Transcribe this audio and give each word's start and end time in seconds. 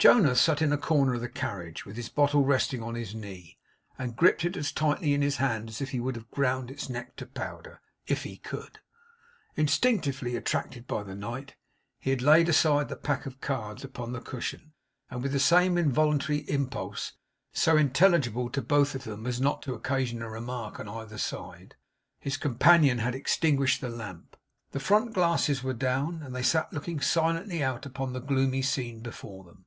Jonas 0.00 0.40
sat 0.40 0.62
in 0.62 0.72
a 0.72 0.78
corner 0.78 1.14
of 1.14 1.20
the 1.20 1.28
carriage 1.28 1.84
with 1.84 1.96
his 1.96 2.08
bottle 2.08 2.44
resting 2.44 2.80
on 2.84 2.94
his 2.94 3.16
knee, 3.16 3.58
and 3.98 4.14
gripped 4.14 4.44
as 4.44 4.70
tightly 4.70 5.12
in 5.12 5.22
his 5.22 5.38
hand 5.38 5.68
as 5.68 5.80
if 5.80 5.90
he 5.90 5.98
would 5.98 6.14
have 6.14 6.30
ground 6.30 6.70
its 6.70 6.88
neck 6.88 7.16
to 7.16 7.26
powder 7.26 7.80
if 8.06 8.22
he 8.22 8.36
could. 8.36 8.78
Instinctively 9.56 10.36
attracted 10.36 10.86
by 10.86 11.02
the 11.02 11.16
night, 11.16 11.56
he 11.98 12.10
had 12.10 12.22
laid 12.22 12.48
aside 12.48 12.88
the 12.88 12.94
pack 12.94 13.26
of 13.26 13.40
cards 13.40 13.82
upon 13.82 14.12
the 14.12 14.20
cushion; 14.20 14.72
and 15.10 15.20
with 15.20 15.32
the 15.32 15.40
same 15.40 15.76
involuntary 15.76 16.48
impulse, 16.48 17.14
so 17.52 17.76
intelligible 17.76 18.48
to 18.50 18.62
both 18.62 18.94
of 18.94 19.02
them 19.02 19.26
as 19.26 19.40
not 19.40 19.62
to 19.62 19.74
occasion 19.74 20.22
a 20.22 20.30
remark 20.30 20.78
on 20.78 20.88
either 20.88 21.18
side, 21.18 21.74
his 22.20 22.36
companion 22.36 22.98
had 22.98 23.16
extinguished 23.16 23.80
the 23.80 23.88
lamp. 23.88 24.36
The 24.70 24.78
front 24.78 25.12
glasses 25.12 25.64
were 25.64 25.74
down; 25.74 26.22
and 26.22 26.36
they 26.36 26.42
sat 26.44 26.72
looking 26.72 27.00
silently 27.00 27.64
out 27.64 27.84
upon 27.84 28.12
the 28.12 28.20
gloomy 28.20 28.62
scene 28.62 29.00
before 29.00 29.42
them. 29.42 29.64